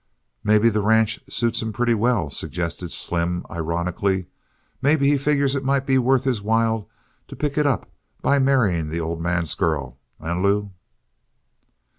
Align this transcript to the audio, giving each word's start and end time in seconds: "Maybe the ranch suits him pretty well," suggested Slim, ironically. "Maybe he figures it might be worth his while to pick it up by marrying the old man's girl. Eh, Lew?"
"Maybe 0.43 0.69
the 0.69 0.81
ranch 0.81 1.19
suits 1.29 1.61
him 1.61 1.71
pretty 1.73 1.93
well," 1.93 2.31
suggested 2.31 2.91
Slim, 2.91 3.45
ironically. 3.51 4.25
"Maybe 4.81 5.07
he 5.11 5.15
figures 5.19 5.53
it 5.55 5.63
might 5.63 5.85
be 5.85 5.99
worth 5.99 6.23
his 6.23 6.41
while 6.41 6.89
to 7.27 7.35
pick 7.35 7.55
it 7.55 7.67
up 7.67 7.87
by 8.19 8.39
marrying 8.39 8.89
the 8.89 8.99
old 8.99 9.21
man's 9.21 9.53
girl. 9.53 9.99
Eh, 10.19 10.33
Lew?" 10.33 10.71